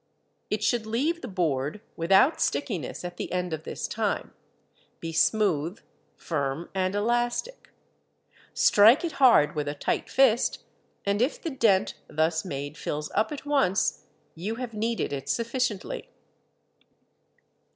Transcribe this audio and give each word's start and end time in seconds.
It 0.49 0.63
should 0.63 0.87
leave 0.87 1.21
the 1.21 1.27
board 1.27 1.79
without 1.95 2.41
stickiness 2.41 3.05
at 3.05 3.17
the 3.17 3.31
end 3.31 3.53
of 3.53 3.65
this 3.65 3.87
time, 3.87 4.33
be 4.99 5.13
smooth, 5.13 5.79
firm, 6.15 6.69
and 6.73 6.95
elastic. 6.95 7.69
Strike 8.55 9.05
it 9.05 9.11
hard 9.21 9.53
with 9.53 9.67
a 9.67 9.75
tight 9.75 10.09
fist, 10.09 10.63
and 11.05 11.21
if 11.21 11.39
the 11.39 11.51
dent 11.51 11.93
thus 12.07 12.43
made 12.43 12.77
fills 12.79 13.11
up 13.13 13.31
at 13.31 13.45
once, 13.45 14.07
you 14.33 14.55
have 14.55 14.73
kneaded 14.73 15.13
it 15.13 15.29
sufficiently. 15.29 16.09